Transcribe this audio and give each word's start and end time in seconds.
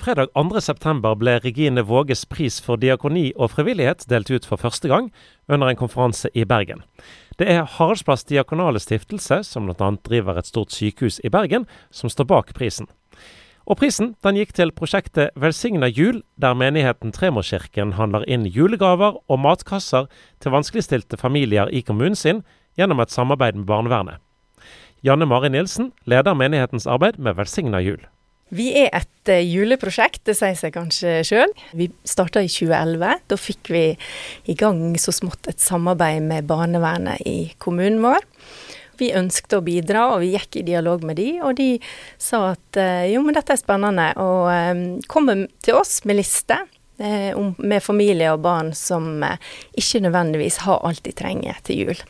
Fredag 0.00 0.30
2.9 0.32 1.10
ble 1.20 1.34
Regine 1.44 1.82
Våges 1.84 2.22
pris 2.24 2.54
for 2.64 2.80
diakoni 2.80 3.34
og 3.36 3.50
frivillighet 3.52 4.06
delt 4.08 4.30
ut 4.32 4.46
for 4.48 4.56
første 4.56 4.88
gang 4.88 5.10
under 5.44 5.68
en 5.68 5.76
konferanse 5.76 6.30
i 6.32 6.46
Bergen. 6.48 6.80
Det 7.36 7.44
er 7.44 7.66
Haraldsplass 7.68 8.24
diakonale 8.24 8.80
stiftelse, 8.80 9.42
som 9.44 9.66
bl.a. 9.68 9.90
driver 10.08 10.38
et 10.40 10.48
stort 10.48 10.72
sykehus 10.72 11.20
i 11.20 11.28
Bergen, 11.28 11.66
som 11.92 12.08
står 12.08 12.30
bak 12.30 12.54
prisen. 12.56 12.88
Og 13.68 13.76
prisen 13.76 14.14
den 14.24 14.38
gikk 14.40 14.54
til 14.56 14.72
prosjektet 14.72 15.36
Velsigna 15.36 15.90
jul, 15.92 16.22
der 16.40 16.56
menigheten 16.56 17.12
Tremorskirken 17.12 17.92
handler 17.98 18.24
inn 18.24 18.46
julegaver 18.48 19.18
og 19.28 19.42
matkasser 19.44 20.08
til 20.40 20.54
vanskeligstilte 20.54 21.20
familier 21.20 21.68
i 21.68 21.82
kommunen 21.84 22.16
sin 22.16 22.40
gjennom 22.80 23.04
et 23.04 23.12
samarbeid 23.12 23.60
med 23.60 23.68
barnevernet. 23.68 24.16
Janne 25.04 25.28
Mari 25.28 25.52
Nilsen 25.52 25.92
leder 26.08 26.32
menighetens 26.32 26.88
arbeid 26.88 27.20
med 27.20 27.36
Velsigna 27.36 27.84
jul. 27.84 28.00
Vi 28.54 28.70
er 28.80 28.90
et 28.96 29.30
eh, 29.30 29.44
juleprosjekt, 29.46 30.24
det 30.26 30.34
sier 30.38 30.56
seg 30.58 30.74
kanskje 30.74 31.20
sjøl. 31.26 31.52
Vi 31.76 31.90
starta 32.08 32.42
i 32.42 32.50
2011. 32.50 33.22
Da 33.30 33.38
fikk 33.38 33.70
vi 33.70 33.84
i 34.50 34.56
gang 34.58 34.82
så 34.98 35.14
smått 35.14 35.50
et 35.50 35.62
samarbeid 35.62 36.26
med 36.26 36.48
barnevernet 36.50 37.22
i 37.28 37.52
kommunen 37.62 38.02
vår. 38.02 38.26
Vi 39.00 39.12
ønsket 39.16 39.54
å 39.56 39.62
bidra, 39.64 40.10
og 40.12 40.24
vi 40.24 40.34
gikk 40.34 40.60
i 40.60 40.66
dialog 40.66 41.06
med 41.06 41.16
de, 41.16 41.30
og 41.46 41.54
de 41.60 41.70
sa 42.20 42.50
at 42.50 42.80
eh, 42.80 43.12
jo, 43.14 43.22
men 43.24 43.38
dette 43.38 43.54
er 43.54 43.62
spennende, 43.62 44.10
og 44.20 44.50
um, 44.50 44.84
kom 45.08 45.30
til 45.64 45.78
oss 45.78 46.02
med 46.04 46.20
liste 46.20 46.58
Eh, 46.58 46.79
med 47.00 47.82
familie 47.82 48.32
og 48.34 48.42
barn 48.44 48.72
som 48.76 49.22
eh, 49.24 49.38
ikke 49.80 50.02
nødvendigvis 50.04 50.60
har 50.66 50.82
alt 50.86 51.02
de 51.06 51.14
trenger 51.16 51.58
til 51.66 51.84
jul. 51.84 52.02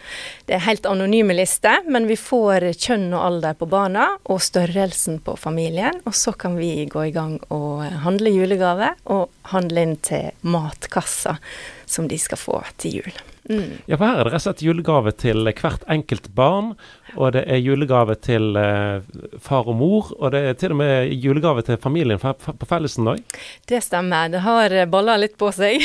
Det 0.49 0.57
er 0.57 0.65
helt 0.67 0.89
anonyme 0.91 1.37
lister, 1.37 1.85
men 1.87 2.09
vi 2.11 2.19
får 2.19 2.71
kjønn 2.75 3.11
og 3.15 3.25
alder 3.29 3.59
på 3.59 3.69
barna 3.71 4.09
og 4.25 4.43
størrelsen 4.43 5.21
på 5.25 5.37
familien. 5.39 6.03
Og 6.05 6.17
så 6.19 6.35
kan 6.35 6.59
vi 6.59 6.89
gå 6.91 7.09
i 7.09 7.15
gang 7.15 7.39
og 7.55 7.85
handle 8.05 8.35
julegave 8.35 8.95
og 9.11 9.29
handle 9.55 9.87
inn 9.87 9.99
til 10.03 10.33
matkassa 10.43 11.39
som 11.87 12.09
de 12.11 12.19
skal 12.19 12.41
få 12.41 12.63
til 12.81 13.01
jul. 13.01 13.21
Mm. 13.51 13.81
Ja, 13.91 13.97
for 13.97 14.07
her 14.07 14.21
er 14.21 14.29
det 14.29 14.33
rett 14.33 14.41
og 14.41 14.45
slett 14.47 14.63
julegave 14.63 15.13
til 15.19 15.51
hvert 15.51 15.87
enkelt 15.91 16.29
barn. 16.37 16.75
Og 17.17 17.35
det 17.35 17.43
er 17.51 17.59
julegave 17.59 18.15
til 18.23 18.55
eh, 18.61 19.03
far 19.43 19.69
og 19.71 19.79
mor, 19.81 20.13
og 20.19 20.35
det 20.35 20.45
er 20.47 20.59
til 20.61 20.77
og 20.77 20.81
med 20.83 21.11
julegave 21.25 21.65
til 21.67 21.81
familien 21.83 22.21
på 22.21 22.71
fellesen 22.71 23.11
òg? 23.11 23.25
Det 23.69 23.83
stemmer. 23.83 24.31
Det 24.31 24.45
har 24.47 24.77
balla 24.93 25.19
litt 25.19 25.37
på 25.41 25.51
seg. 25.55 25.83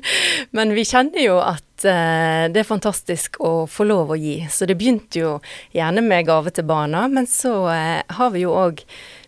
Men 0.56 0.74
vi 0.74 0.86
kjenner 0.88 1.22
jo 1.22 1.38
at 1.42 1.62
det 1.82 2.60
er 2.60 2.66
fantastisk 2.68 3.40
å 3.42 3.66
få 3.70 3.86
lov 3.88 4.14
å 4.14 4.18
gi. 4.20 4.36
Så 4.50 4.68
det 4.68 4.76
begynte 4.78 5.20
jo 5.20 5.32
gjerne 5.74 6.04
med 6.04 6.28
gave 6.28 6.52
til 6.54 6.66
barna, 6.68 7.06
men 7.10 7.26
så 7.30 7.54
eh, 7.72 8.00
har 8.06 8.30
vi 8.34 8.44
jo 8.44 8.54
òg 8.54 8.84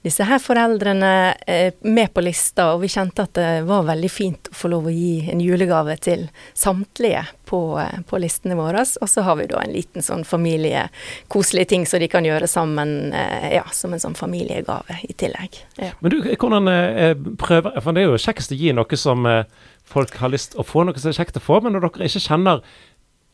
disse 0.07 0.23
her 0.27 0.39
foreldrene 0.39 1.35
eh, 1.51 1.75
med 1.83 2.13
på 2.15 2.23
lista, 2.23 2.71
og 2.75 2.85
vi 2.85 2.91
kjente 2.93 3.25
at 3.27 3.35
det 3.39 3.51
var 3.67 3.89
veldig 3.89 4.11
fint 4.13 4.51
å 4.53 4.55
få 4.55 4.71
lov 4.71 4.87
å 4.87 4.95
gi 4.95 5.27
en 5.33 5.43
julegave 5.43 5.97
til 6.03 6.29
samtlige 6.55 7.25
på, 7.51 7.61
eh, 7.83 8.01
på 8.07 8.21
listene 8.23 8.59
våre. 8.59 8.85
Og 9.01 9.11
så 9.11 9.25
har 9.27 9.39
vi 9.41 9.49
da 9.51 9.63
en 9.65 9.75
liten 9.75 10.07
sånn 10.07 10.23
familiekoselig 10.27 11.67
ting 11.73 11.87
som 11.91 12.03
de 12.03 12.11
kan 12.13 12.27
gjøre 12.27 12.47
sammen, 12.51 13.13
eh, 13.13 13.57
ja, 13.57 13.65
som 13.75 13.95
en 13.95 14.03
sånn 14.03 14.19
familiegave 14.19 15.01
i 15.09 15.15
tillegg. 15.19 15.59
Ja. 15.83 15.91
Men 16.01 16.15
du, 16.15 16.21
hvordan 16.23 16.71
eh, 16.71 17.15
prøver 17.41 17.81
For 17.83 17.97
det 17.97 18.05
er 18.05 18.13
jo 18.13 18.21
kjekkest 18.21 18.55
å 18.55 18.61
gi 18.61 18.73
noe 18.77 18.99
som 19.01 19.27
eh, 19.27 19.43
folk 19.87 20.19
har 20.21 20.33
lyst 20.35 20.57
å 20.59 20.67
få, 20.67 20.85
noe 20.85 20.99
som 20.99 21.13
er 21.13 21.19
kjekt 21.21 21.39
å 21.39 21.43
få, 21.43 21.61
men 21.65 21.77
når 21.77 21.87
dere 21.87 22.11
ikke 22.11 22.25
kjenner 22.27 22.63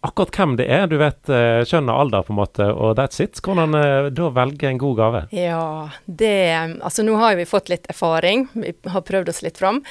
akkurat 0.03 0.34
hvem 0.34 0.56
det 0.58 0.67
er. 0.67 0.89
Du 0.91 0.97
vet 1.00 1.31
uh, 1.31 1.62
kjønn 1.67 1.91
og 1.91 2.06
alder, 2.06 2.27
på 2.27 2.34
en 2.34 2.41
måte, 2.41 2.67
og 2.72 2.97
that's 2.98 3.22
it. 3.22 3.39
Hvordan 3.45 3.77
uh, 3.78 4.11
da 4.14 4.31
velge 4.34 4.69
en 4.69 4.80
god 4.83 4.98
gave? 4.98 5.23
Ja, 5.36 5.91
det 6.06 6.34
Altså 6.83 7.06
nå 7.06 7.17
har 7.20 7.39
vi 7.39 7.48
fått 7.48 7.70
litt 7.73 7.86
erfaring. 7.92 8.48
Vi 8.53 8.75
har 8.95 9.06
prøvd 9.06 9.33
oss 9.33 9.42
litt 9.47 9.62
fram. 9.62 9.83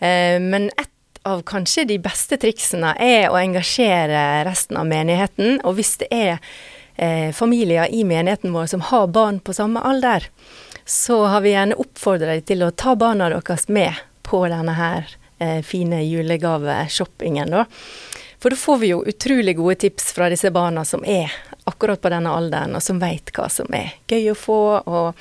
Uh, 0.00 0.40
men 0.40 0.70
et 0.80 1.22
av 1.28 1.42
kanskje 1.44 1.84
de 1.90 1.98
beste 2.00 2.38
triksene 2.40 2.94
er 2.96 3.28
å 3.28 3.36
engasjere 3.36 4.40
resten 4.48 4.78
av 4.80 4.88
menigheten. 4.88 5.60
Og 5.68 5.76
hvis 5.76 5.98
det 6.00 6.08
er 6.08 6.40
familier 7.32 7.88
i 7.88 8.02
menigheten 8.04 8.52
vår 8.52 8.66
som 8.68 8.82
har 8.84 9.06
barn 9.08 9.38
på 9.40 9.54
samme 9.56 9.80
alder, 9.88 10.26
så 10.84 11.22
har 11.32 11.40
vi 11.44 11.54
gjerne 11.54 11.78
oppfordret 11.80 12.42
dem 12.42 12.48
til 12.50 12.64
å 12.66 12.72
ta 12.72 12.92
barna 12.98 13.30
deres 13.32 13.68
med 13.72 14.00
på 14.26 14.42
denne 14.52 14.74
her 14.76 15.14
fine 15.66 16.02
julegaveshoppingen. 16.04 17.50
da. 17.50 17.64
For 18.40 18.50
da 18.50 18.56
får 18.56 18.78
vi 18.78 18.86
jo 18.86 19.02
utrolig 19.04 19.56
gode 19.56 19.74
tips 19.74 20.12
fra 20.12 20.30
disse 20.32 20.50
barna 20.50 20.84
som 20.84 21.04
er 21.04 21.32
akkurat 21.64 22.00
på 22.00 22.08
denne 22.08 22.32
alderen, 22.32 22.72
og 22.76 22.82
som 22.82 23.00
veit 23.02 23.28
hva 23.36 23.50
som 23.52 23.68
er 23.76 23.92
gøy 24.08 24.30
å 24.32 24.38
få. 24.38 24.60
og 24.80 25.20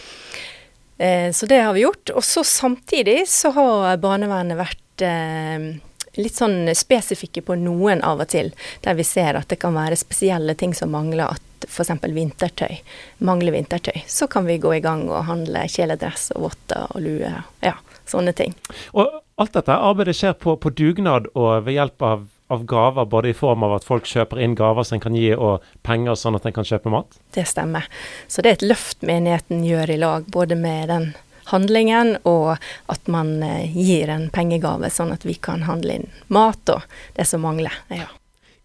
eh, 0.98 1.28
Så 1.36 1.50
det 1.52 1.60
har 1.60 1.76
vi 1.76 1.84
gjort. 1.84 2.14
Og 2.16 2.24
så 2.24 2.46
samtidig 2.48 3.26
så 3.28 3.52
har 3.58 4.00
barnevernet 4.00 4.60
vært 4.62 5.04
eh, 5.04 5.68
litt 6.16 6.40
sånn 6.40 6.72
spesifikke 6.76 7.44
på 7.44 7.60
noen 7.60 8.00
av 8.08 8.24
og 8.24 8.32
til, 8.32 8.54
der 8.88 8.96
vi 8.96 9.04
ser 9.04 9.36
at 9.36 9.52
det 9.52 9.60
kan 9.60 9.76
være 9.76 10.00
spesielle 10.00 10.56
ting 10.56 10.72
som 10.78 10.96
mangler. 10.96 11.36
At 11.36 11.68
f.eks. 11.68 11.92
vintertøy 12.00 12.80
mangler 13.28 13.58
vintertøy. 13.58 14.06
Så 14.08 14.32
kan 14.32 14.48
vi 14.48 14.62
gå 14.64 14.78
i 14.78 14.84
gang 14.86 15.10
og 15.12 15.28
handle 15.28 15.68
kjeledress 15.68 16.32
og 16.38 16.48
votter 16.48 16.88
og 16.96 17.04
lue. 17.04 17.36
Ja, 17.68 17.76
sånne 18.08 18.32
ting. 18.32 18.56
Og 18.96 19.20
alt 19.40 19.56
dette 19.56 19.76
arbeidet 19.76 20.18
skjer 20.20 20.36
på, 20.36 20.58
på 20.60 20.74
dugnad 20.76 21.32
og 21.34 21.66
ved 21.66 21.80
hjelp 21.80 22.06
av 22.06 22.28
av 22.50 22.64
gaver, 22.66 23.06
både 23.06 23.30
i 23.30 23.34
form 23.38 23.62
av 23.62 23.76
at 23.76 23.84
folk 23.86 24.08
kjøper 24.10 24.40
inn 24.42 24.56
gaver 24.58 24.86
som 24.88 24.96
en 24.98 25.04
kan 25.04 25.14
gi, 25.14 25.28
og 25.38 25.66
penger 25.86 26.16
sånn 26.18 26.34
at 26.40 26.48
en 26.50 26.56
kan 26.56 26.66
kjøpe 26.66 26.90
mat? 26.90 27.20
Det 27.36 27.44
stemmer. 27.46 27.86
Så 28.26 28.42
det 28.42 28.50
er 28.50 28.58
et 28.58 28.70
løft 28.72 29.06
menigheten 29.06 29.62
gjør 29.68 29.94
i 29.94 29.98
lag, 30.02 30.26
både 30.34 30.58
med 30.58 30.90
den 30.90 31.12
handlingen 31.50 32.16
og 32.30 32.58
at 32.90 33.10
man 33.10 33.44
eh, 33.46 33.70
gir 33.74 34.10
en 34.14 34.28
pengegave, 34.34 34.90
sånn 34.94 35.14
at 35.14 35.26
vi 35.26 35.36
kan 35.38 35.66
handle 35.70 36.00
inn 36.00 36.10
mat 36.34 36.74
og 36.74 36.86
det 37.18 37.26
som 37.30 37.46
mangler. 37.46 37.74
Ja. 37.94 38.10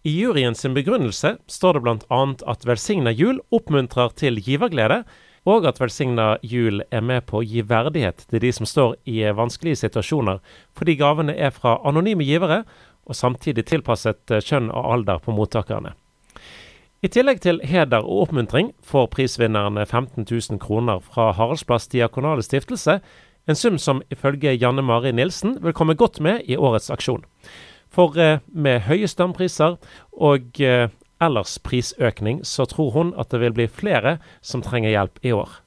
I 0.05 0.13
juryen 0.13 0.57
sin 0.57 0.75
begrunnelse 0.77 1.35
står 1.49 1.77
det 1.77 1.85
bl.a. 1.85 2.21
at 2.45 2.65
Velsigna 2.65 3.13
jul 3.13 3.39
oppmuntrer 3.53 4.13
til 4.17 4.37
giverglede, 4.37 5.01
og 5.45 5.65
at 5.69 5.79
Velsigna 5.79 6.35
jul 6.41 6.81
er 6.89 7.03
med 7.05 7.27
på 7.29 7.39
å 7.39 7.45
gi 7.45 7.61
verdighet 7.65 8.25
til 8.29 8.41
de 8.41 8.51
som 8.53 8.65
står 8.65 8.95
i 9.05 9.21
vanskelige 9.37 9.83
situasjoner, 9.83 10.41
fordi 10.73 10.97
gavene 10.97 11.35
er 11.37 11.53
fra 11.53 11.77
anonyme 11.85 12.25
givere, 12.25 12.63
og 13.05 13.15
samtidig 13.15 13.67
tilpasset 13.69 14.33
eh, 14.33 14.41
kjønn 14.41 14.71
og 14.73 14.89
alder 14.93 15.21
på 15.21 15.35
mottakerne. 15.37 15.93
I 17.05 17.11
tillegg 17.13 17.43
til 17.43 17.59
heder 17.61 18.01
og 18.01 18.23
oppmuntring 18.25 18.71
får 18.81 19.11
prisvinnerne 19.13 19.85
15 19.85 20.25
000 20.25 20.59
kroner 20.59 21.03
fra 21.05 21.29
Haraldsplass 21.37 21.91
diakonale 21.93 22.41
stiftelse, 22.41 22.97
en 23.45 23.55
sum 23.55 23.77
som 23.77 24.01
ifølge 24.09 24.55
Janne 24.57 24.81
Mari 24.81 25.11
Nilsen 25.13 25.59
vil 25.61 25.75
komme 25.77 25.93
godt 25.93 26.17
med 26.19 26.41
i 26.49 26.57
årets 26.57 26.89
aksjon. 26.89 27.21
For 27.93 28.17
eh, 28.17 28.39
med 28.49 28.87
høye 28.89 29.07
strømpriser 29.07 29.77
og 30.17 30.61
eh, 30.61 30.89
ellers 31.23 31.57
prisøkning, 31.63 32.41
så 32.43 32.67
tror 32.69 32.91
hun 32.95 33.13
at 33.19 33.31
det 33.31 33.41
vil 33.43 33.55
bli 33.55 33.69
flere 33.71 34.17
som 34.41 34.63
trenger 34.65 34.93
hjelp 34.93 35.23
i 35.25 35.33
år. 35.35 35.61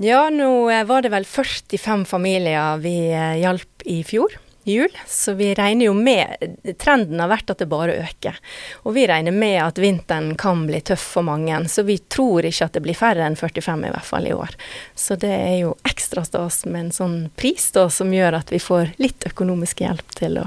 Ja, 0.00 0.28
nå 0.32 0.70
var 0.88 1.04
det 1.04 1.12
vel 1.12 1.26
45 1.28 2.06
familier 2.08 2.80
vi 2.80 2.94
hjalp 3.42 3.84
i 3.84 4.00
fjor 4.06 4.38
jul, 4.64 4.98
så 5.06 5.32
vi 5.32 5.54
regner 5.54 5.86
jo 5.86 5.94
med 5.94 6.36
Trenden 6.78 7.20
har 7.20 7.30
vært 7.30 7.50
at 7.52 7.62
det 7.62 7.68
bare 7.70 7.96
øker. 8.02 8.36
Og 8.84 8.94
vi 8.96 9.06
regner 9.08 9.34
med 9.34 9.56
at 9.62 9.80
vinteren 9.80 10.34
kan 10.40 10.66
bli 10.68 10.80
tøff 10.84 11.04
for 11.16 11.26
mange, 11.26 11.56
så 11.68 11.84
vi 11.86 11.98
tror 11.98 12.46
ikke 12.46 12.68
at 12.68 12.76
det 12.76 12.84
blir 12.84 12.98
færre 12.98 13.26
enn 13.26 13.38
45 13.38 13.88
i 13.88 13.94
hvert 13.94 14.08
fall 14.08 14.28
i 14.28 14.34
år. 14.36 14.56
Så 14.94 15.16
det 15.20 15.32
er 15.32 15.56
jo 15.62 15.74
ekstra 15.88 16.24
stas 16.28 16.64
med 16.66 16.86
en 16.86 16.94
sånn 16.96 17.18
pris 17.40 17.70
da, 17.76 17.88
som 17.92 18.12
gjør 18.14 18.40
at 18.42 18.52
vi 18.52 18.62
får 18.62 18.94
litt 19.02 19.26
økonomisk 19.32 19.82
hjelp 19.84 20.16
til 20.20 20.42
å 20.44 20.46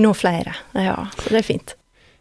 nå 0.00 0.14
flere. 0.18 0.56
Ja, 0.74 0.98
så 1.20 1.30
det 1.30 1.42
er 1.44 1.50
fint. 1.54 1.78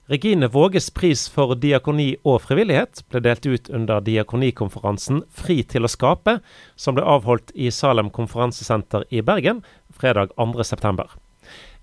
Regine 0.07 0.47
Våges 0.47 0.89
pris 0.91 1.29
for 1.31 1.55
diakoni 1.55 2.09
og 2.27 2.41
frivillighet 2.43 3.05
ble 3.07 3.21
delt 3.23 3.45
ut 3.47 3.69
under 3.71 4.01
diakonikonferansen 4.03 5.21
Fri 5.31 5.61
til 5.63 5.87
å 5.87 5.91
skape, 5.91 6.41
som 6.75 6.97
ble 6.97 7.05
avholdt 7.07 7.53
i 7.55 7.69
Salem 7.71 8.09
konferansesenter 8.11 9.05
i 9.15 9.23
Bergen 9.23 9.61
fredag 9.95 10.35
2.9. 10.35 11.07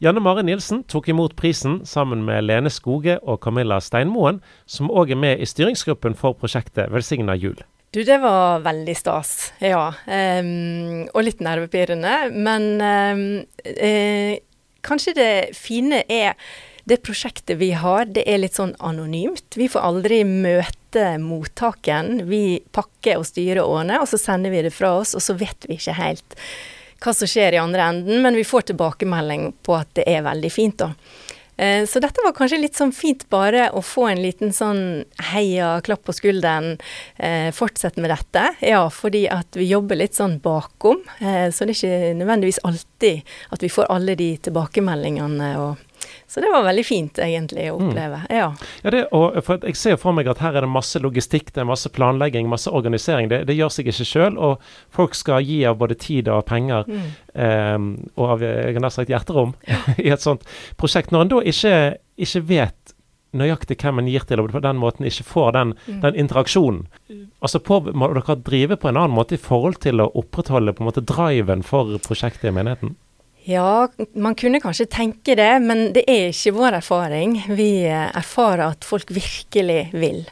Janne 0.05 0.21
Mari 0.21 0.45
Nilsen 0.45 0.85
tok 0.85 1.09
imot 1.09 1.33
prisen 1.41 1.81
sammen 1.89 2.21
med 2.29 2.45
Lene 2.45 2.69
Skoge 2.69 3.17
og 3.25 3.41
Camilla 3.41 3.81
Steinmoen, 3.81 4.45
som 4.69 4.93
òg 4.93 5.17
er 5.17 5.23
med 5.25 5.41
i 5.41 5.49
styringsgruppen 5.49 6.13
for 6.13 6.37
prosjektet 6.37 6.93
Velsigna 6.93 7.41
jul. 7.41 7.57
Du, 7.97 8.05
det 8.05 8.21
var 8.21 8.61
veldig 8.69 9.01
stas, 9.01 9.55
ja. 9.65 9.95
Um, 10.05 11.09
og 11.09 11.25
litt 11.25 11.41
nervepirrende. 11.41 12.19
Men 12.37 12.69
um, 12.85 13.25
eh, 13.65 14.37
kanskje 14.85 15.17
det 15.17 15.33
fine 15.57 16.05
er 16.05 16.37
det 16.91 17.01
prosjektet 17.07 17.59
vi 17.61 17.71
har, 17.79 18.09
det 18.11 18.27
er 18.27 18.43
litt 18.43 18.59
sånn 18.59 18.75
anonymt. 18.79 19.57
Vi 19.57 19.71
får 19.71 19.87
aldri 19.87 20.21
møte 20.27 21.15
mottaken. 21.23 22.25
Vi 22.31 22.61
pakker 22.75 23.23
og 23.23 23.29
styrer 23.29 23.63
årene, 23.63 24.01
og 24.03 24.11
så 24.11 24.19
sender 24.21 24.53
vi 24.53 24.65
det 24.67 24.75
fra 24.75 24.97
oss, 24.99 25.15
og 25.15 25.25
så 25.25 25.39
vet 25.39 25.69
vi 25.69 25.79
ikke 25.79 25.99
helt 26.01 26.39
hva 27.01 27.15
som 27.17 27.29
skjer 27.31 27.57
i 27.57 27.61
andre 27.63 27.87
enden, 27.95 28.21
men 28.21 28.37
vi 28.37 28.45
får 28.45 28.71
tilbakemelding 28.71 29.53
på 29.65 29.77
at 29.79 29.89
det 29.97 30.05
er 30.11 30.27
veldig 30.27 30.51
fint, 30.53 30.83
da. 30.83 30.91
Eh, 31.61 31.87
så 31.87 32.01
dette 32.01 32.23
var 32.25 32.33
kanskje 32.37 32.61
litt 32.61 32.79
sånn 32.79 32.93
fint 32.97 33.27
bare 33.33 33.67
å 33.77 33.83
få 33.85 34.07
en 34.09 34.23
liten 34.23 34.53
sånn 34.57 35.05
heia, 35.31 35.75
klapp 35.85 36.07
på 36.09 36.15
skulderen, 36.17 36.79
eh, 37.17 37.51
fortsett 37.53 37.99
med 38.01 38.13
dette. 38.13 38.47
Ja, 38.65 38.87
fordi 38.89 39.27
at 39.29 39.57
vi 39.57 39.69
jobber 39.69 40.01
litt 40.01 40.17
sånn 40.17 40.39
bakom, 40.41 41.03
eh, 41.21 41.53
så 41.53 41.69
det 41.69 41.77
er 41.77 41.81
ikke 41.81 42.17
nødvendigvis 42.23 42.63
alltid 42.65 43.23
at 43.53 43.61
vi 43.61 43.69
får 43.69 43.91
alle 43.93 44.17
de 44.17 44.37
tilbakemeldingene 44.39 45.53
og 45.61 45.77
så 46.31 46.41
det 46.41 46.51
var 46.53 46.63
veldig 46.63 46.85
fint, 46.87 47.19
egentlig, 47.19 47.65
å 47.73 47.79
mm. 47.81 47.89
oppleve. 47.89 48.19
Mm. 48.23 48.35
Ja. 48.39 48.45
ja 48.85 48.91
det, 48.95 49.01
og 49.17 49.41
for 49.43 49.65
jeg 49.67 49.79
ser 49.81 49.97
for 49.99 50.15
meg 50.15 50.29
at 50.31 50.39
her 50.39 50.55
er 50.55 50.63
det 50.63 50.71
masse 50.71 51.01
logistikk, 51.03 51.49
det 51.51 51.65
er 51.65 51.67
masse 51.67 51.91
planlegging, 51.91 52.47
masse 52.47 52.71
organisering. 52.71 53.27
Det, 53.33 53.41
det 53.49 53.57
gjør 53.59 53.73
seg 53.75 53.91
ikke 53.91 54.07
sjøl, 54.07 54.39
og 54.39 54.63
folk 54.95 55.19
skal 55.19 55.43
gi 55.43 55.65
av 55.67 55.81
både 55.81 55.99
tid 55.99 56.31
og 56.31 56.45
penger, 56.47 56.87
mm. 56.87 57.11
eh, 57.35 57.75
og 58.15 58.37
av 58.37 58.47
jeg 58.47 58.79
har 58.79 58.87
nær 58.87 58.95
sagt 58.95 59.11
hjerterom, 59.11 59.57
ja. 59.67 59.81
i 60.07 60.15
et 60.15 60.23
sånt 60.23 60.47
prosjekt. 60.79 61.11
Når 61.11 61.27
en 61.27 61.35
da 61.35 61.43
ikke, 61.51 61.75
ikke 62.23 62.47
vet 62.55 62.95
nøyaktig 63.35 63.81
hvem 63.83 63.99
en 63.99 64.15
gir 64.15 64.31
til, 64.31 64.39
og 64.39 64.55
på 64.55 64.63
den 64.63 64.79
måten 64.79 65.11
ikke 65.11 65.27
får 65.27 65.53
den, 65.59 65.77
mm. 65.83 66.01
den 66.07 66.23
interaksjonen. 66.29 66.87
Altså 67.43 67.59
på, 67.59 67.83
Må 67.91 68.15
dere 68.15 68.39
drive 68.39 68.79
på 68.79 68.91
en 68.91 69.03
annen 69.03 69.19
måte 69.19 69.35
i 69.35 69.43
forhold 69.51 69.83
til 69.83 69.99
å 69.99 70.13
opprettholde 70.15 70.79
på 70.79 70.87
en 70.87 70.93
måte 70.93 71.07
driven 71.07 71.67
for 71.67 71.99
prosjektet 72.07 72.53
i 72.53 72.55
menigheten? 72.55 72.95
Ja, 73.49 73.89
man 74.13 74.35
kunne 74.35 74.61
kanskje 74.61 74.89
tenke 74.91 75.35
det, 75.39 75.53
men 75.65 75.91
det 75.95 76.05
er 76.11 76.29
ikke 76.29 76.53
vår 76.59 76.77
erfaring. 76.81 77.39
Vi 77.57 77.71
eh, 77.89 78.09
erfarer 78.17 78.67
at 78.75 78.85
folk 78.85 79.13
virkelig 79.17 79.87
vil. 79.97 80.27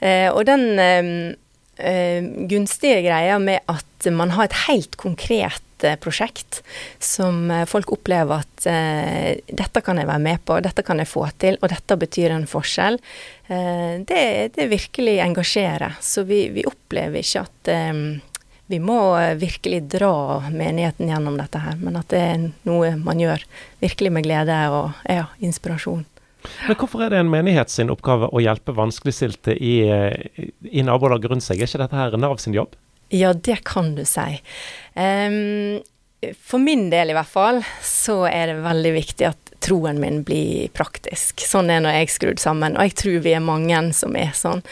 Eh, 0.00 0.28
og 0.32 0.46
den 0.48 0.80
eh, 0.80 2.30
gunstige 2.48 3.02
greia 3.04 3.36
med 3.42 3.66
at 3.68 4.08
man 4.12 4.32
har 4.36 4.48
et 4.48 4.62
helt 4.68 4.96
konkret 5.00 5.66
prosjekt 6.00 6.58
som 7.00 7.48
folk 7.64 7.88
opplever 7.94 8.42
at 8.42 8.66
dette 9.48 9.80
kan 9.80 9.96
jeg 9.96 10.08
være 10.10 10.20
med 10.20 10.42
på, 10.44 10.58
dette 10.60 10.84
kan 10.84 11.00
jeg 11.00 11.08
få 11.08 11.22
til, 11.40 11.56
og 11.56 11.70
dette 11.72 11.96
betyr 11.96 12.34
en 12.34 12.44
forskjell, 12.44 12.98
det, 13.48 14.24
det 14.58 14.66
virkelig 14.68 15.14
engasjerer. 15.24 15.96
Så 16.04 16.26
vi, 16.28 16.42
vi 16.52 16.66
opplever 16.68 17.24
ikke 17.24 17.46
at 17.46 17.72
vi 18.70 18.78
må 18.78 19.00
eh, 19.18 19.34
virkelig 19.34 19.82
dra 19.90 20.40
menigheten 20.50 21.10
gjennom 21.10 21.36
dette 21.40 21.58
her, 21.58 21.76
men 21.82 21.98
at 21.98 22.10
det 22.12 22.20
er 22.22 22.46
noe 22.68 22.94
man 23.02 23.18
gjør 23.18 23.42
virkelig 23.82 24.12
med 24.14 24.26
glede 24.28 24.56
og 24.70 25.00
ja, 25.10 25.26
inspirasjon. 25.42 26.04
Men 26.68 26.78
hvorfor 26.78 27.02
er 27.04 27.12
det 27.12 27.20
en 27.20 27.32
menighet 27.32 27.72
sin 27.72 27.90
oppgave 27.92 28.30
å 28.30 28.40
hjelpe 28.40 28.72
vanskeligstilte 28.76 29.56
i, 29.58 29.74
eh, 29.90 30.46
i 30.70 30.84
nabolaget 30.86 31.32
rundt 31.32 31.46
seg? 31.46 31.58
Er 31.58 31.68
ikke 31.68 31.82
dette 31.82 31.98
her 31.98 32.16
Nav 32.20 32.38
sin 32.40 32.56
jobb? 32.56 32.78
Ja, 33.10 33.32
det 33.34 33.64
kan 33.66 33.96
du 33.96 34.04
si. 34.06 34.38
Um, 34.94 35.82
for 36.38 36.62
min 36.62 36.88
del 36.92 37.10
i 37.10 37.16
hvert 37.16 37.30
fall, 37.32 37.62
så 37.82 38.22
er 38.30 38.52
det 38.52 38.62
veldig 38.62 38.92
viktig 38.94 39.30
at 39.32 39.54
troen 39.64 39.98
min 40.00 40.22
blir 40.24 40.70
praktisk. 40.76 41.42
Sånn 41.42 41.72
er 41.74 41.82
når 41.82 41.98
jeg 41.98 42.06
er 42.06 42.14
skrudd 42.14 42.42
sammen, 42.42 42.78
og 42.78 42.86
jeg 42.86 42.98
tror 43.02 43.22
vi 43.26 43.34
er 43.34 43.42
mange 43.44 43.82
som 43.98 44.14
er 44.16 44.30
sånn 44.36 44.62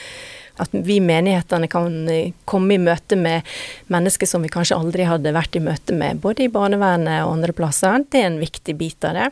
at 0.63 0.73
vi 0.73 0.99
menighetene 1.05 1.69
kan 1.71 2.09
eh, 2.13 2.33
komme 2.49 2.77
i 2.77 2.83
møte 2.83 3.19
med 3.19 3.47
mennesker 3.93 4.29
som 4.29 4.45
vi 4.45 4.53
kanskje 4.53 4.79
aldri 4.79 5.07
hadde 5.09 5.35
vært 5.37 5.59
i 5.59 5.65
møte 5.65 5.97
med, 5.97 6.23
både 6.25 6.47
i 6.47 6.53
barnevernet 6.53 7.25
og 7.25 7.37
andre 7.37 7.55
plasser. 7.57 8.05
Det 8.11 8.23
er 8.23 8.31
en 8.33 8.43
viktig 8.43 8.77
bit 8.79 9.09
av 9.09 9.19
det. 9.19 9.31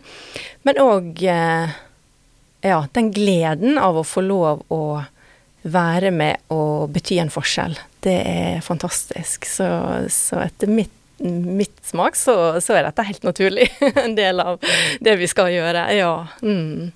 Men 0.69 0.81
òg 0.83 1.23
eh, 1.27 1.77
ja, 2.67 2.81
den 2.97 3.13
gleden 3.15 3.79
av 3.79 4.01
å 4.01 4.07
få 4.07 4.25
lov 4.27 4.65
å 4.73 4.83
være 5.67 6.13
med 6.15 6.47
og 6.55 6.93
bety 6.95 7.19
en 7.19 7.33
forskjell. 7.33 7.75
Det 8.07 8.17
er 8.23 8.61
fantastisk. 8.65 9.49
Så, 9.51 9.67
så 10.13 10.45
etter 10.47 10.71
mitt 10.71 10.93
mitt 11.19 11.79
smak, 11.81 12.17
så, 12.17 12.61
så, 12.61 12.75
er 12.77 12.85
dette 12.85 13.05
helt 13.09 13.23
naturlig 13.25 13.71
en 14.05 14.13
del 14.19 14.41
av 14.43 14.61
det 15.01 15.17
vi 15.17 15.29
skal 15.31 15.49
gjøre. 15.49 15.87
Ja. 15.97 16.27
Mm. 16.43 16.93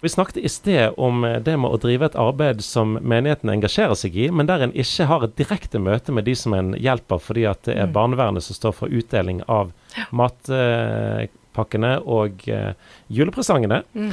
Vi 0.00 0.08
snakket 0.08 0.36
i 0.36 0.48
sted 0.48 0.94
om 0.96 1.24
eh, 1.24 1.38
det 1.42 1.56
med 1.58 1.74
å 1.74 1.78
drive 1.82 2.06
et 2.06 2.18
arbeid 2.18 2.62
som 2.64 2.96
menigheten 3.02 3.50
engasjerer 3.50 3.98
seg 3.98 4.16
i, 4.16 4.28
men 4.30 4.46
der 4.46 4.62
en 4.62 4.74
ikke 4.78 5.08
har 5.10 5.24
et 5.26 5.36
direkte 5.38 5.80
møte 5.82 6.14
med 6.14 6.28
de 6.28 6.36
som 6.38 6.54
en 6.54 6.74
hjelper, 6.78 7.22
fordi 7.22 7.48
at 7.50 7.64
det 7.66 7.74
er 7.74 7.90
mm. 7.90 7.94
barnevernet 7.96 8.46
som 8.46 8.58
står 8.58 8.76
for 8.78 8.94
utdeling 8.94 9.42
av 9.50 9.72
matpakkene 10.14 11.96
og 12.06 12.44
uh, 12.52 12.70
julepresangene. 13.10 13.80
Mm. 13.98 14.12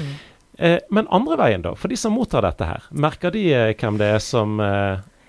Uh, 0.58 0.80
men 0.90 1.12
andre 1.14 1.38
veien, 1.44 1.66
da, 1.66 1.76
for 1.78 1.94
de 1.94 2.00
som 2.00 2.16
mottar 2.18 2.48
dette 2.48 2.66
her, 2.66 2.88
merker 2.90 3.36
de 3.36 3.46
hvem 3.76 4.02
det 4.02 4.10
er 4.16 4.24
som 4.24 4.58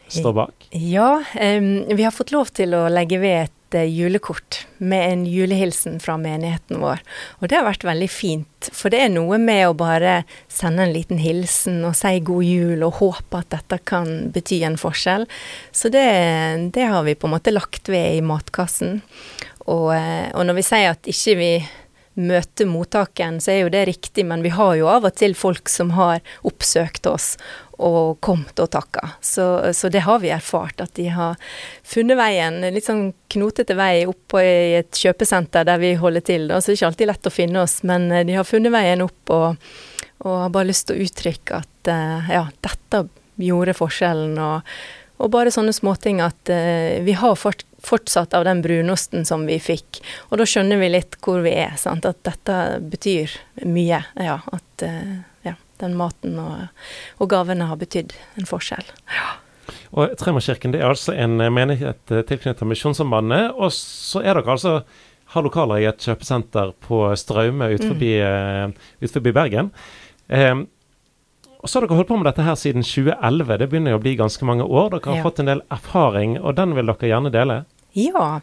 står 0.09 0.37
bak? 0.39 0.69
Ja, 0.71 1.19
um, 1.21 1.71
vi 1.91 2.07
har 2.07 2.15
fått 2.15 2.33
lov 2.33 2.55
til 2.57 2.73
å 2.79 2.87
legge 2.93 3.21
ved 3.21 3.53
et 3.67 3.75
eh, 3.75 3.89
julekort 3.91 4.67
med 4.79 5.13
en 5.13 5.27
julehilsen 5.27 5.99
fra 6.01 6.17
menigheten 6.17 6.81
vår. 6.81 7.01
Og 7.41 7.49
det 7.49 7.59
har 7.59 7.67
vært 7.67 7.87
veldig 7.87 8.09
fint, 8.11 8.69
for 8.73 8.93
det 8.93 9.01
er 9.03 9.11
noe 9.11 9.39
med 9.39 9.65
å 9.69 9.77
bare 9.77 10.21
sende 10.53 10.85
en 10.85 10.95
liten 10.95 11.19
hilsen 11.19 11.83
og 11.85 11.97
si 11.99 12.19
god 12.21 12.45
jul 12.47 12.85
og 12.87 13.01
håpe 13.01 13.41
at 13.41 13.51
dette 13.55 13.81
kan 13.89 14.31
bety 14.35 14.63
en 14.67 14.79
forskjell. 14.79 15.27
Så 15.73 15.91
det, 15.91 16.07
det 16.75 16.87
har 16.87 17.03
vi 17.07 17.17
på 17.19 17.27
en 17.27 17.37
måte 17.37 17.55
lagt 17.55 17.91
ved 17.91 18.19
i 18.19 18.23
matkassen. 18.23 19.01
Og, 19.67 19.91
eh, 19.97 20.31
og 20.35 20.47
når 20.47 20.61
vi 20.61 20.67
sier 20.67 20.95
at 20.95 21.11
ikke 21.11 21.37
vi 21.41 21.51
møter 22.17 22.69
mottaken, 22.69 23.39
så 23.45 23.53
er 23.53 23.59
jo 23.61 23.73
det 23.73 23.85
riktig, 23.91 24.25
men 24.27 24.43
vi 24.45 24.53
har 24.57 24.75
jo 24.79 24.89
av 24.89 25.05
og 25.05 25.17
til 25.19 25.37
folk 25.37 25.69
som 25.69 25.93
har 25.97 26.23
oppsøkt 26.49 27.07
oss 27.11 27.35
og 27.77 28.17
kommet 28.25 28.57
og 28.63 28.71
takka. 28.73 29.11
Så, 29.21 29.45
så, 29.77 29.91
det 29.93 30.07
har 30.07 30.23
vi 30.23 30.33
erfart, 30.33 30.81
at 30.81 30.95
de 30.97 31.11
har 31.13 31.37
funnet 31.85 32.17
veien, 32.17 32.63
litt 32.73 32.89
sånn 32.89 33.11
knotete 33.33 33.77
vei 33.77 34.07
opp 34.09 34.39
i 34.41 34.79
et 34.79 34.97
kjøpesenter 34.97 35.69
der 35.69 35.83
vi 35.83 35.93
holder 36.01 36.25
til. 36.25 36.49
Da. 36.49 36.61
Så 36.61 36.73
det 36.73 36.77
er 36.77 36.81
ikke 36.81 36.91
alltid 36.93 37.13
lett 37.13 37.29
å 37.29 37.35
finne 37.35 37.65
oss, 37.67 37.83
men 37.85 38.09
eh, 38.11 38.25
de 38.29 38.39
har 38.39 38.49
funnet 38.49 38.73
veien 38.73 39.05
opp 39.05 39.35
og, 39.37 39.69
og 40.25 40.39
har 40.47 40.55
bare 40.55 40.71
lyst 40.71 40.89
til 40.89 40.97
å 40.97 41.05
uttrykke 41.05 41.61
at 41.61 41.93
eh, 41.93 42.33
ja, 42.39 42.47
dette 42.65 43.05
gjorde 43.45 43.77
forskjellen. 43.77 44.39
Og, 44.41 44.79
og 45.17 45.31
bare 45.33 45.53
sånne 45.55 45.75
småting 45.77 46.21
at 46.25 46.53
uh, 46.53 46.99
vi 47.07 47.15
har 47.17 47.39
fort, 47.41 47.65
fortsatt 47.85 48.35
av 48.37 48.45
den 48.49 48.61
brunosten 48.65 49.25
som 49.29 49.47
vi 49.49 49.61
fikk. 49.63 50.03
Og 50.31 50.41
da 50.41 50.49
skjønner 50.49 50.81
vi 50.83 50.91
litt 50.93 51.17
hvor 51.25 51.41
vi 51.45 51.55
er. 51.57 51.79
Sant? 51.81 52.09
At 52.09 52.21
dette 52.27 52.59
betyr 52.85 53.39
mye. 53.65 54.03
Ja, 54.21 54.41
at 54.53 54.87
uh, 54.87 55.17
den 55.81 55.97
maten 55.97 56.39
og, 56.41 56.87
og 57.21 57.31
gavene 57.33 57.69
har 57.71 57.81
betydd 57.81 58.15
en 58.41 58.49
forskjell. 58.49 58.87
Ja. 59.13 59.35
Og 59.97 60.15
Tremarkirken 60.21 60.75
det 60.75 60.81
er 60.83 60.93
altså 60.93 61.15
en 61.17 61.41
menighet 61.41 62.13
eh, 62.13 62.23
tilknyttet 62.27 62.69
Misjonssambandet. 62.69 63.53
Og 63.57 63.73
så 63.75 64.23
er 64.23 64.39
dere 64.39 64.55
altså 64.57 64.79
har 65.35 65.43
lokaler 65.43 65.83
i 65.83 65.89
et 65.89 66.05
kjøpesenter 66.07 66.73
på 66.87 67.03
Straume 67.19 67.73
ut 67.75 67.83
forbi, 67.83 68.13
mm. 68.23 68.73
uh, 68.73 68.93
ut 69.03 69.13
forbi 69.13 69.33
Bergen. 69.35 69.73
Um, 70.31 70.67
og 71.61 71.71
så 71.71 71.79
har 71.79 71.87
dere 71.87 71.99
holdt 71.99 72.11
på 72.11 72.19
med 72.21 72.29
dette 72.29 72.45
her 72.47 72.59
siden 72.61 72.85
2011. 72.87 73.59
Det 73.63 73.69
begynner 73.73 73.95
jo 73.95 74.01
å 74.01 74.05
bli 74.05 74.15
ganske 74.19 74.49
mange 74.49 74.67
år. 74.67 74.93
Dere 74.95 75.11
har 75.11 75.21
ja. 75.21 75.27
fått 75.27 75.43
en 75.43 75.51
del 75.51 75.65
erfaring, 75.75 76.39
og 76.43 76.57
den 76.59 76.77
vil 76.77 76.93
dere 76.93 77.11
gjerne 77.11 77.33
dele? 77.35 77.59
Ja, 77.97 78.41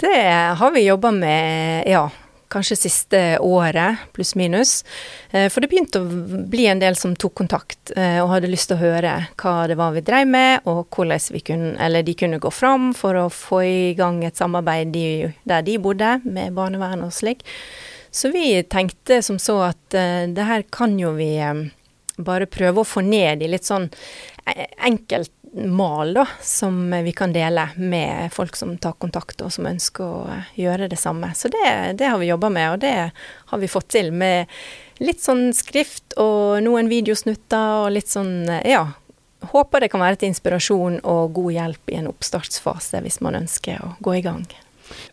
det 0.00 0.18
har 0.60 0.70
vi 0.72 0.86
jobba 0.86 1.10
med 1.12 1.88
ja, 1.90 2.06
kanskje 2.54 2.76
siste 2.76 3.20
året, 3.44 4.06
pluss 4.12 4.34
minus. 4.38 4.84
Eh, 5.30 5.50
for 5.52 5.60
det 5.60 5.70
begynte 5.72 6.00
å 6.00 6.46
bli 6.50 6.66
en 6.70 6.80
del 6.82 6.96
som 6.96 7.16
tok 7.18 7.34
kontakt 7.42 7.92
eh, 7.96 8.20
og 8.22 8.30
hadde 8.32 8.50
lyst 8.52 8.70
til 8.70 8.78
å 8.78 8.84
høre 8.84 9.14
hva 9.40 9.54
det 9.70 9.78
var 9.80 9.94
vi 9.96 10.04
drev 10.06 10.30
med, 10.30 10.64
og 10.70 10.86
hvordan 10.94 11.28
vi 11.34 11.42
kunne, 11.50 11.74
eller 11.84 12.06
de 12.06 12.16
kunne 12.18 12.40
gå 12.42 12.52
fram 12.54 12.92
for 12.96 13.18
å 13.18 13.28
få 13.32 13.62
i 13.66 13.94
gang 13.98 14.22
et 14.24 14.40
samarbeid 14.40 14.94
der 14.94 15.66
de 15.66 15.78
bodde, 15.82 16.18
med 16.24 16.54
barnevern 16.56 17.04
og 17.06 17.14
slik. 17.14 17.44
Så 18.14 18.30
vi 18.30 18.62
tenkte 18.70 19.20
som 19.26 19.40
så 19.42 19.58
at 19.72 19.96
uh, 19.98 20.24
det 20.30 20.44
her 20.46 20.62
kan 20.70 20.94
jo 21.00 21.16
vi 21.16 21.32
bare 22.16 22.46
prøve 22.50 22.82
å 22.82 22.88
få 22.88 23.02
ned 23.04 23.42
i 23.42 23.50
litt 23.50 23.66
sånn 23.66 23.88
enkelt 24.84 25.32
mal 25.54 26.14
da, 26.14 26.26
som 26.42 26.90
vi 27.04 27.12
kan 27.12 27.32
dele 27.32 27.68
med 27.76 28.32
folk 28.32 28.56
som 28.56 28.74
tar 28.78 28.96
kontakt 28.98 29.42
og 29.42 29.52
som 29.54 29.68
ønsker 29.70 30.04
å 30.04 30.38
gjøre 30.58 30.88
det 30.90 30.98
samme. 30.98 31.30
Så 31.34 31.48
det, 31.52 31.94
det 32.00 32.10
har 32.10 32.18
vi 32.18 32.30
jobba 32.30 32.50
med, 32.50 32.72
og 32.72 32.82
det 32.82 32.94
har 33.50 33.62
vi 33.62 33.70
fått 33.70 33.92
til 33.94 34.10
med 34.12 34.50
litt 35.02 35.22
sånn 35.22 35.52
skrift 35.54 36.16
og 36.20 36.58
noen 36.64 36.90
videosnutter 36.90 37.86
og 37.86 37.94
litt 37.94 38.10
sånn, 38.10 38.50
ja. 38.66 38.86
Håper 39.44 39.84
det 39.84 39.90
kan 39.92 40.00
være 40.00 40.16
til 40.18 40.32
inspirasjon 40.32 41.02
og 41.04 41.34
god 41.36 41.52
hjelp 41.52 41.90
i 41.92 41.98
en 42.00 42.08
oppstartsfase 42.08 43.02
hvis 43.04 43.20
man 43.20 43.36
ønsker 43.42 43.82
å 43.84 43.90
gå 44.02 44.14
i 44.18 44.22
gang. 44.24 44.46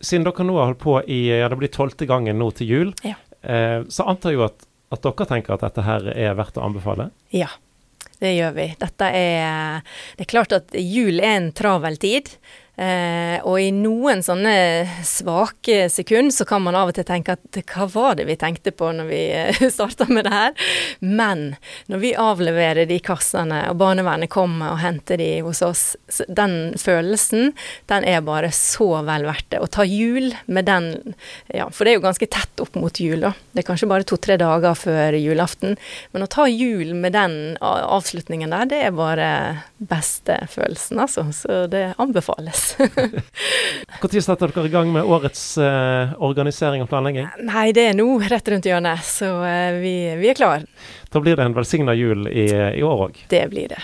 Siden 0.00 0.24
dere 0.26 0.46
nå 0.46 0.56
har 0.56 0.70
holdt 0.70 0.82
på 0.82 0.96
i 1.06 1.26
ja, 1.28 1.50
det 1.52 1.58
blir 1.60 1.72
tolvte 1.72 2.08
gangen 2.08 2.40
nå 2.40 2.50
til 2.56 2.70
jul, 2.70 2.94
ja. 3.06 3.14
eh, 3.42 3.84
så 3.92 4.08
antar 4.08 4.32
jeg 4.32 4.40
jo 4.40 4.46
at, 4.48 4.66
at 4.92 5.04
dere 5.04 5.28
tenker 5.28 5.56
at 5.56 5.64
dette 5.66 5.84
her 5.86 6.08
er 6.14 6.34
verdt 6.38 6.58
å 6.60 6.66
anbefale? 6.66 7.10
Ja, 7.34 7.48
det 8.22 8.34
gjør 8.36 8.56
vi. 8.58 8.66
Dette 8.80 9.08
er 9.08 9.80
Det 10.16 10.26
er 10.26 10.30
klart 10.30 10.52
at 10.56 10.76
jul 10.78 11.20
er 11.20 11.38
en 11.38 11.52
travel 11.56 11.98
tid. 12.02 12.30
Eh, 12.72 13.36
og 13.44 13.58
i 13.60 13.68
noen 13.74 14.22
sånne 14.24 14.52
svake 15.04 15.90
sekund 15.92 16.32
så 16.32 16.46
kan 16.48 16.62
man 16.64 16.76
av 16.78 16.88
og 16.88 16.96
til 16.96 17.04
tenke 17.04 17.34
at 17.36 17.58
hva 17.68 17.84
var 17.92 18.14
det 18.16 18.24
vi 18.30 18.36
tenkte 18.40 18.72
på 18.72 18.88
når 18.96 19.10
vi 19.10 19.20
eh, 19.36 19.64
starta 19.76 20.06
med 20.08 20.24
det 20.24 20.32
her? 20.32 20.54
Men 21.04 21.42
når 21.92 22.00
vi 22.00 22.14
avleverer 22.16 22.88
de 22.88 22.96
kassene, 23.04 23.66
og 23.68 23.76
barnevernet 23.82 24.32
kommer 24.32 24.72
og 24.72 24.80
henter 24.80 25.20
de 25.20 25.28
hos 25.44 25.60
oss, 25.66 25.84
den 26.28 26.72
følelsen, 26.80 27.52
den 27.92 28.08
er 28.08 28.24
bare 28.24 28.48
så 28.56 28.88
vel 29.04 29.28
verdt 29.28 29.50
det. 29.52 29.60
Å 29.60 29.68
ta 29.68 29.84
jul 29.84 30.32
med 30.46 30.68
den, 30.70 30.88
ja, 31.52 31.68
for 31.68 31.84
det 31.84 31.92
er 31.92 32.00
jo 32.00 32.06
ganske 32.06 32.30
tett 32.32 32.64
opp 32.64 32.80
mot 32.80 33.02
jul, 33.02 33.20
da. 33.26 33.34
Det 33.52 33.62
er 33.62 33.68
kanskje 33.68 33.90
bare 33.90 34.08
to-tre 34.08 34.38
dager 34.40 34.78
før 34.78 35.18
julaften. 35.20 35.76
Men 36.16 36.24
å 36.24 36.30
ta 36.30 36.48
jul 36.48 36.94
med 36.96 37.12
den 37.18 37.36
avslutningen 37.60 38.56
der, 38.56 38.70
det 38.72 38.80
er 38.86 38.96
bare 38.96 39.28
beste 39.76 40.40
følelsen, 40.50 41.04
altså. 41.04 41.28
Så 41.36 41.66
det 41.68 41.90
anbefales. 42.00 42.61
Når 44.02 44.20
setter 44.24 44.52
dere 44.52 44.68
i 44.68 44.72
gang 44.72 44.92
med 44.94 45.06
årets 45.06 45.42
eh, 45.62 46.12
organisering 46.22 46.84
og 46.84 46.90
planlegging? 46.90 47.28
Nei, 47.46 47.70
det 47.76 47.88
er 47.90 47.98
nå 47.98 48.06
rett 48.20 48.52
rundt 48.52 48.68
hjørnet, 48.68 49.02
så 49.06 49.30
eh, 49.46 49.80
vi, 49.82 49.94
vi, 50.20 50.30
er 50.32 50.38
klar. 50.38 50.66
Da 51.12 51.22
blir 51.22 51.38
det 51.38 51.48
en 51.48 51.56
velsigna 51.56 51.96
jul 51.98 52.28
i, 52.28 52.48
i 52.50 52.84
år 52.86 53.08
òg? 53.08 53.24
Det 53.32 53.44
blir 53.52 53.72
det. 53.74 53.82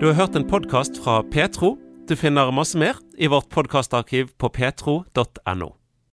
Du 0.00 0.08
har 0.08 0.18
hørt 0.18 0.34
en 0.38 0.48
podkast 0.48 0.98
fra 1.04 1.20
Petro. 1.22 1.76
Du 2.08 2.16
finner 2.18 2.50
masse 2.50 2.78
mer 2.78 2.98
i 3.14 3.30
vårt 3.30 3.52
podkastarkiv 3.54 4.34
på 4.38 4.50
petro.no. 4.50 5.70